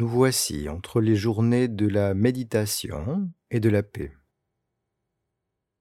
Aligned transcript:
Nous 0.00 0.08
voici 0.08 0.70
entre 0.70 1.02
les 1.02 1.14
journées 1.14 1.68
de 1.68 1.86
la 1.86 2.14
méditation 2.14 3.30
et 3.50 3.60
de 3.60 3.68
la 3.68 3.82
paix. 3.82 4.16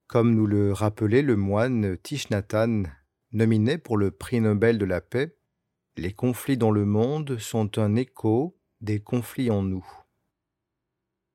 Comme 0.08 0.36
nous 0.36 0.46
le 0.46 0.74
rappelait 0.74 1.22
le 1.22 1.38
moine 1.38 1.98
Tishnatan, 2.00 2.84
nominé 3.32 3.78
pour 3.78 3.96
le 3.96 4.12
prix 4.12 4.42
Nobel 4.42 4.78
de 4.78 4.84
la 4.84 5.00
paix, 5.00 5.38
les 5.96 6.12
conflits 6.12 6.58
dans 6.58 6.72
le 6.72 6.84
monde 6.84 7.38
sont 7.38 7.80
un 7.80 7.96
écho 7.96 8.60
des 8.82 9.00
conflits 9.00 9.52
en 9.52 9.64
nous. 9.64 9.88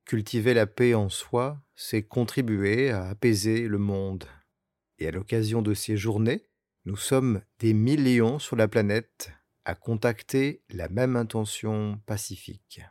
Cultiver 0.05 0.53
la 0.53 0.67
paix 0.67 0.93
en 0.93 1.09
soi, 1.09 1.63
c'est 1.75 2.03
contribuer 2.03 2.91
à 2.91 3.07
apaiser 3.07 3.67
le 3.67 3.79
monde. 3.79 4.25
Et 4.99 5.09
à 5.09 5.11
l'occasion 5.11 5.63
de 5.63 5.73
ces 5.73 5.97
journées, 5.97 6.51
nous 6.85 6.99
sommes 6.99 7.41
des 7.61 7.73
millions 7.73 8.39
sur 8.39 8.57
la 8.57 8.69
planète 8.69 9.33
à 9.65 9.75
contacter 9.75 10.63
la 10.69 10.89
même 10.89 11.17
intention 11.17 12.01
pacifique. 12.07 12.83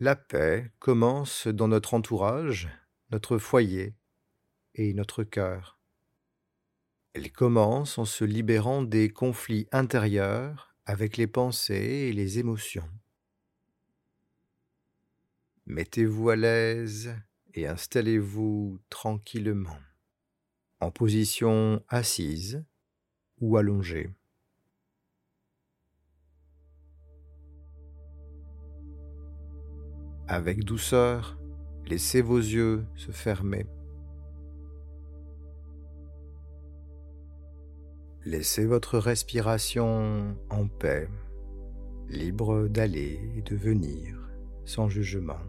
La 0.00 0.16
paix 0.16 0.72
commence 0.80 1.46
dans 1.46 1.68
notre 1.68 1.94
entourage, 1.94 2.68
notre 3.10 3.38
foyer 3.38 3.94
et 4.74 4.92
notre 4.92 5.24
cœur. 5.24 5.78
Elle 7.14 7.30
commence 7.30 7.96
en 7.96 8.04
se 8.04 8.24
libérant 8.24 8.82
des 8.82 9.08
conflits 9.08 9.68
intérieurs 9.70 10.74
avec 10.84 11.16
les 11.16 11.28
pensées 11.28 12.08
et 12.08 12.12
les 12.12 12.38
émotions. 12.38 12.88
Mettez-vous 15.66 16.28
à 16.28 16.36
l'aise 16.36 17.14
et 17.54 17.66
installez-vous 17.68 18.80
tranquillement, 18.90 19.78
en 20.80 20.90
position 20.90 21.82
assise 21.88 22.64
ou 23.38 23.56
allongée. 23.56 24.10
Avec 30.26 30.64
douceur, 30.64 31.36
laissez 31.86 32.22
vos 32.22 32.38
yeux 32.38 32.86
se 32.96 33.10
fermer. 33.10 33.66
Laissez 38.24 38.64
votre 38.64 38.98
respiration 38.98 40.34
en 40.48 40.66
paix, 40.66 41.10
libre 42.08 42.68
d'aller 42.68 43.20
et 43.36 43.42
de 43.42 43.54
venir 43.54 44.16
sans 44.64 44.88
jugement. 44.88 45.40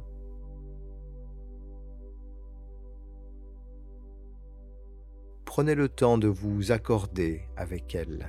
Prenez 5.46 5.76
le 5.76 5.88
temps 5.88 6.18
de 6.18 6.28
vous 6.28 6.74
accorder 6.74 7.44
avec 7.56 7.96
elle. 7.96 8.28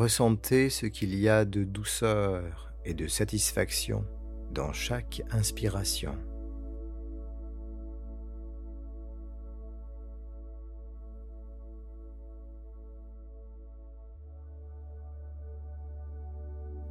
Ressentez 0.00 0.70
ce 0.70 0.86
qu'il 0.86 1.14
y 1.14 1.28
a 1.28 1.44
de 1.44 1.62
douceur 1.62 2.72
et 2.86 2.94
de 2.94 3.06
satisfaction 3.06 4.06
dans 4.50 4.72
chaque 4.72 5.20
inspiration. 5.30 6.16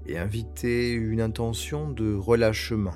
Et 0.05 0.19
invitez 0.19 0.91
une 0.91 1.21
intention 1.21 1.89
de 1.89 2.13
relâchement 2.13 2.93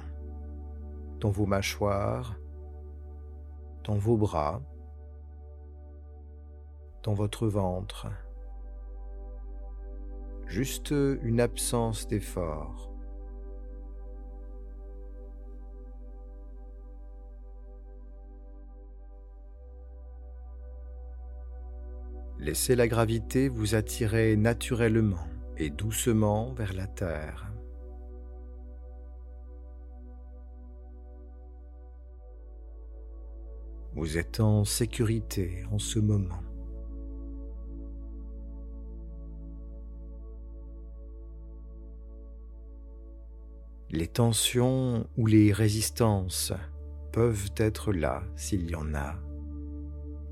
dans 1.22 1.31
vos 1.31 1.48
mâchoires, 1.48 2.38
dans 3.83 3.98
vos 3.98 4.17
bras, 4.17 4.61
dans 7.02 7.16
votre 7.16 7.48
ventre 7.48 8.05
juste 10.53 10.93
une 11.23 11.41
absence 11.41 12.08
d'effort. 12.08 12.91
Laissez 22.37 22.75
la 22.75 22.87
gravité 22.87 23.49
vous 23.49 23.73
attirer 23.73 24.36
naturellement 24.36 25.25
et 25.58 25.71
doucement 25.71 26.53
vers 26.53 26.73
la 26.73 26.86
Terre. 26.86 27.52
Vous 33.95 34.19
êtes 34.19 34.39
en 34.39 34.65
sécurité 34.65 35.63
en 35.71 35.80
ce 35.80 35.97
moment. 35.97 36.52
Les 43.95 44.08
tensions 44.08 45.08
ou 45.17 45.27
les 45.27 45.54
résistances 45.54 46.52
peuvent 47.11 47.52
être 47.58 47.93
là 47.93 48.23
s'il 48.36 48.67
y 48.71 48.73
en 48.73 48.95
a. 48.95 49.20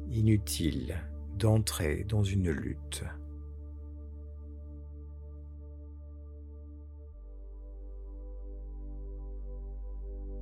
Inutile 0.10 0.96
d'entrer 1.38 2.04
dans 2.06 2.24
une 2.24 2.50
lutte. 2.50 3.04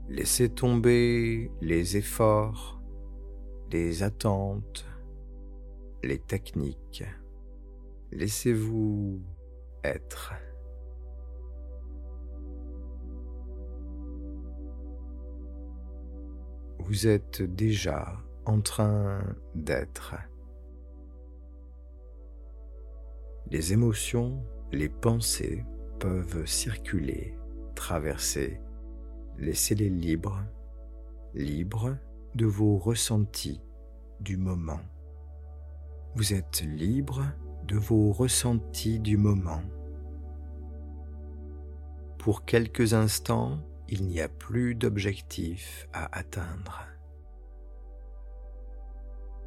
Laissez 0.08 0.48
tomber 0.48 1.52
les 1.60 1.98
efforts, 1.98 2.82
les 3.70 4.02
attentes, 4.02 4.88
les 6.04 6.20
techniques. 6.20 7.04
Laissez-vous 8.14 9.22
être. 9.84 10.36
Vous 16.90 17.06
êtes 17.06 17.44
déjà 17.44 18.18
en 18.48 18.62
train 18.62 19.22
d'être. 19.54 20.16
Les 23.52 23.74
émotions, 23.74 24.44
les 24.72 24.90
pensées 24.90 25.64
peuvent 26.00 26.48
circuler, 26.48 27.38
traverser. 27.76 28.60
Laissez-les 29.38 29.92
libres, 29.92 30.44
libres 31.36 31.96
de 32.34 32.48
vos 32.48 32.80
ressentis 32.80 33.62
du 34.20 34.38
moment. 34.38 34.82
Vous 36.16 36.34
êtes 36.34 36.64
libre 36.64 37.24
de 37.68 37.78
vos 37.78 38.12
ressentis 38.12 39.00
du 39.00 39.16
moment. 39.16 39.62
Pour 42.18 42.46
quelques 42.46 42.96
instants, 42.96 43.60
il 43.92 44.06
n'y 44.06 44.22
a 44.22 44.30
plus 44.30 44.76
d'objectif 44.76 45.88
à 45.94 46.18
atteindre. 46.18 46.86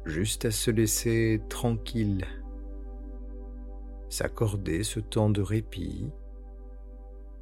Juste 0.05 0.45
à 0.45 0.51
se 0.51 0.69
laisser 0.69 1.41
tranquille, 1.47 2.25
s'accorder 4.09 4.83
ce 4.83 4.99
temps 4.99 5.29
de 5.29 5.41
répit 5.41 6.11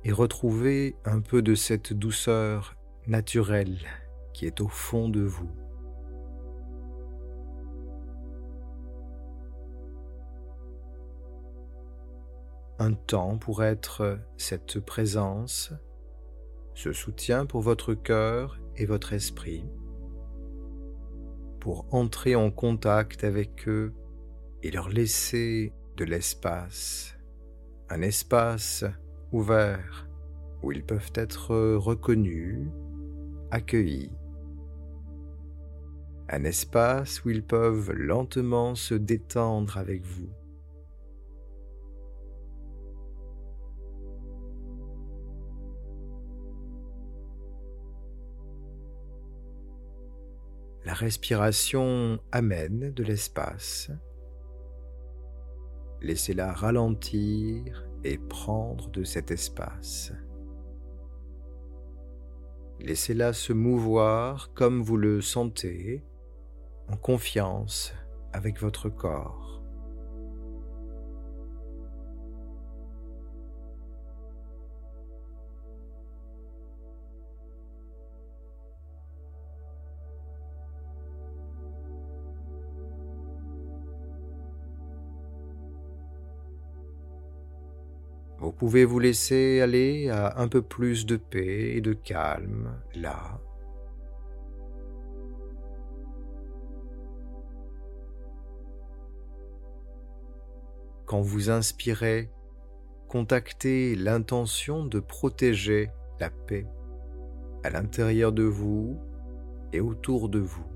et 0.03 0.12
retrouver 0.12 0.95
un 1.06 1.22
peu 1.22 1.41
de 1.41 1.56
cette 1.56 1.94
douceur 1.94 2.75
naturelle 3.07 3.79
qui 4.33 4.45
est 4.45 4.62
au 4.62 4.68
fond 4.68 5.09
de 5.09 5.22
vous. 5.22 5.50
Un 12.78 12.94
temps 12.94 13.38
pour 13.38 13.63
être 13.63 14.19
cette 14.38 14.80
présence 14.80 15.74
ce 16.73 16.94
soutien 16.94 17.45
pour 17.45 17.62
votre 17.62 17.94
cœur 17.94 18.59
et 18.77 18.85
votre 18.85 19.13
esprit, 19.13 19.65
pour 21.59 21.85
entrer 21.94 22.35
en 22.35 22.51
contact 22.51 23.23
avec 23.23 23.68
eux 23.68 23.94
et 24.63 24.71
leur 24.71 24.89
laisser 24.89 25.73
de 25.97 26.06
l'espace, 26.06 27.18
un 27.89 28.01
espace 28.01 28.85
ouvert 29.31 30.07
où 30.63 30.71
ils 30.71 30.83
peuvent 30.83 31.12
être 31.15 31.56
reconnus, 31.75 32.68
accueillis, 33.51 34.12
un 36.29 36.44
espace 36.45 37.25
où 37.25 37.29
ils 37.29 37.44
peuvent 37.44 37.91
lentement 37.91 38.75
se 38.75 38.94
détendre 38.94 39.77
avec 39.77 40.06
vous 40.06 40.29
La 50.83 50.94
respiration 50.94 52.19
amène 52.31 52.92
de 52.92 53.04
l'espace. 53.04 53.92
Laissez-la 56.01 56.51
ralentir 56.51 57.88
et 58.04 58.18
prendre 58.18 58.89
de 58.89 59.04
cet 59.04 59.30
espace. 59.30 60.12
Laissez-la 62.80 63.31
se 63.33 63.54
mouvoir 63.54 64.54
comme 64.56 64.81
vous 64.81 64.98
le 64.98 65.22
sentez 65.22 66.04
en 66.88 66.98
confiance 66.98 67.94
avec 68.33 68.60
votre 68.60 68.89
corps. 68.89 69.61
Vous 88.42 88.52
pouvez 88.52 88.86
vous 88.86 88.98
laisser 88.98 89.62
aller 89.62 90.10
à 90.10 90.40
un 90.40 90.48
peu 90.48 90.64
plus 90.64 91.06
de 91.06 91.16
paix 91.16 91.76
et 91.76 91.82
de 91.82 91.94
calme 91.94 92.82
là. 92.96 93.40
Quand 101.06 101.22
vous 101.22 101.52
inspirez, 101.52 102.32
contactez 103.08 103.94
l'intention 103.96 104.86
de 104.86 105.00
protéger 105.00 105.92
la 106.20 106.32
paix 106.32 106.66
à 107.64 107.70
l'intérieur 107.70 108.32
de 108.32 108.44
vous 108.44 108.98
et 109.72 109.82
autour 109.82 110.30
de 110.30 110.40
vous. 110.40 110.70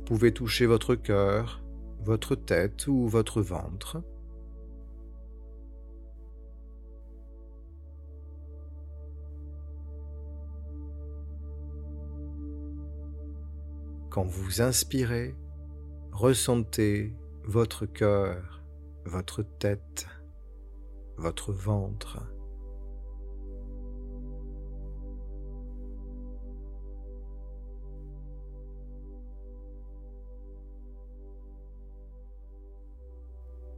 Vous 0.00 0.16
pouvez 0.16 0.32
toucher 0.32 0.66
votre 0.66 0.96
cœur, 0.96 1.62
votre 2.00 2.34
tête 2.34 2.88
ou 2.88 3.06
votre 3.06 3.42
ventre. 3.42 4.02
Quand 14.08 14.24
vous 14.24 14.62
inspirez, 14.62 15.36
ressentez 16.10 17.14
votre 17.44 17.86
cœur, 17.86 18.64
votre 19.04 19.42
tête, 19.42 20.08
votre 21.18 21.52
ventre. 21.52 22.18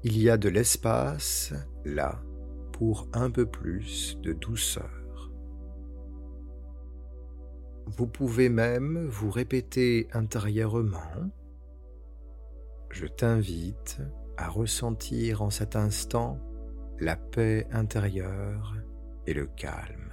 Il 0.05 0.21
y 0.21 0.31
a 0.31 0.37
de 0.37 0.49
l'espace 0.49 1.55
là 1.85 2.21
pour 2.73 3.07
un 3.13 3.31
peu 3.31 3.47
plus 3.47 4.19
de 4.21 4.33
douceur. 4.33 5.31
Vous 7.87 8.09
pouvez 8.09 8.49
même 8.49 9.07
vous 9.07 9.31
répéter 9.31 10.09
intérieurement 10.13 11.31
Je 12.91 13.07
t'invite 13.07 13.99
à 14.37 14.49
ressentir 14.49 15.41
en 15.41 15.51
cet 15.51 15.77
instant 15.77 16.41
la 16.99 17.15
paix 17.15 17.69
intérieure 17.71 18.75
et 19.29 19.35
le 19.35 19.47
calme. 19.47 20.13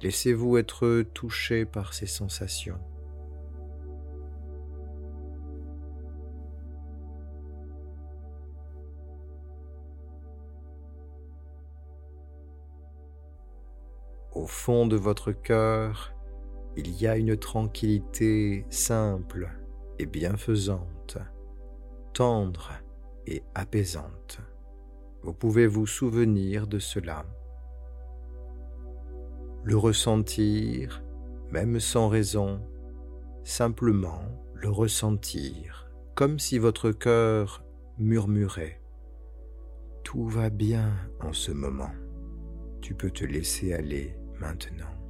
Laissez-vous 0.00 0.56
être 0.56 1.02
touché 1.12 1.66
par 1.66 1.92
ces 1.92 2.06
sensations. 2.06 2.80
Au 14.34 14.46
fond 14.46 14.86
de 14.86 14.96
votre 14.96 15.32
cœur, 15.32 16.14
il 16.74 16.90
y 16.98 17.06
a 17.06 17.18
une 17.18 17.36
tranquillité 17.36 18.64
simple 18.70 19.50
et 19.98 20.06
bienfaisante, 20.06 21.18
tendre 22.14 22.72
et 23.26 23.42
apaisante. 23.54 24.40
Vous 25.22 25.34
pouvez 25.34 25.66
vous 25.66 25.86
souvenir 25.86 26.66
de 26.66 26.78
cela, 26.78 27.26
le 29.64 29.76
ressentir, 29.76 31.02
même 31.50 31.78
sans 31.78 32.08
raison, 32.08 32.62
simplement 33.44 34.22
le 34.54 34.70
ressentir, 34.70 35.90
comme 36.14 36.38
si 36.38 36.58
votre 36.58 36.90
cœur 36.90 37.66
murmurait⁇ 37.98 38.80
Tout 40.04 40.26
va 40.26 40.48
bien 40.48 40.96
en 41.20 41.34
ce 41.34 41.52
moment, 41.52 41.92
tu 42.80 42.94
peux 42.94 43.10
te 43.10 43.26
laisser 43.26 43.74
aller 43.74 44.16
maintenant. 44.42 45.01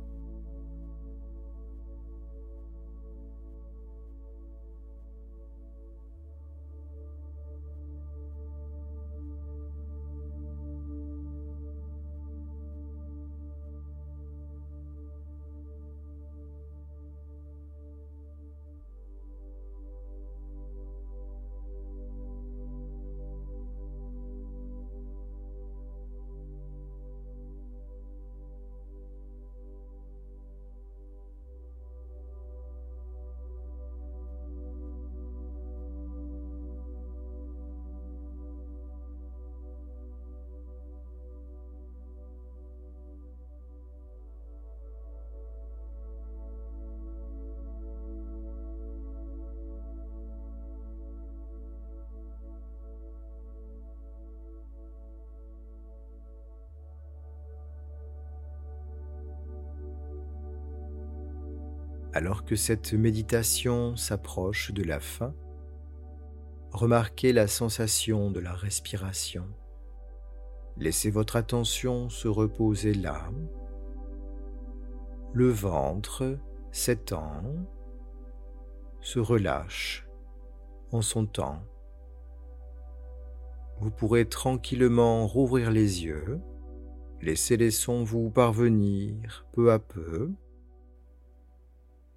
Alors 62.14 62.44
que 62.44 62.56
cette 62.56 62.92
méditation 62.92 63.96
s'approche 63.96 64.70
de 64.72 64.82
la 64.82 65.00
fin, 65.00 65.34
remarquez 66.70 67.32
la 67.32 67.46
sensation 67.46 68.30
de 68.30 68.38
la 68.38 68.52
respiration. 68.52 69.46
Laissez 70.76 71.10
votre 71.10 71.36
attention 71.36 72.10
se 72.10 72.28
reposer 72.28 72.92
là. 72.92 73.30
Le 75.32 75.48
ventre 75.48 76.38
s'étend, 76.70 77.42
se 79.00 79.18
relâche 79.18 80.06
en 80.90 81.00
son 81.00 81.24
temps. 81.24 81.62
Vous 83.80 83.90
pourrez 83.90 84.26
tranquillement 84.26 85.26
rouvrir 85.26 85.70
les 85.70 86.04
yeux, 86.04 86.40
laisser 87.22 87.56
les 87.56 87.70
sons 87.70 88.04
vous 88.04 88.30
parvenir 88.30 89.46
peu 89.52 89.72
à 89.72 89.78
peu 89.78 90.30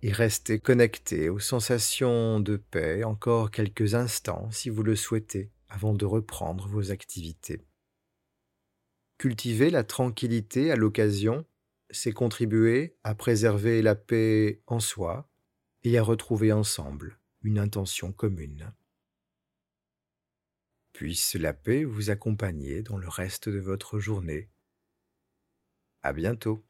et 0.01 0.11
restez 0.11 0.59
connecté 0.59 1.29
aux 1.29 1.39
sensations 1.39 2.39
de 2.39 2.57
paix 2.57 3.03
encore 3.03 3.51
quelques 3.51 3.95
instants 3.95 4.49
si 4.51 4.69
vous 4.69 4.83
le 4.83 4.95
souhaitez 4.95 5.51
avant 5.67 5.93
de 5.93 6.05
reprendre 6.05 6.67
vos 6.67 6.91
activités. 6.91 7.65
Cultiver 9.17 9.69
la 9.69 9.83
tranquillité 9.83 10.71
à 10.71 10.75
l'occasion, 10.75 11.45
c'est 11.89 12.11
contribuer 12.11 12.97
à 13.03 13.15
préserver 13.15 13.81
la 13.81 13.95
paix 13.95 14.61
en 14.67 14.79
soi 14.79 15.29
et 15.83 15.97
à 15.97 16.03
retrouver 16.03 16.51
ensemble 16.51 17.19
une 17.41 17.59
intention 17.59 18.11
commune. 18.11 18.73
Puisse 20.93 21.35
la 21.35 21.53
paix 21.53 21.83
vous 21.83 22.09
accompagner 22.09 22.81
dans 22.81 22.97
le 22.97 23.07
reste 23.07 23.49
de 23.49 23.59
votre 23.59 23.99
journée. 23.99 24.49
À 26.01 26.13
bientôt. 26.13 26.65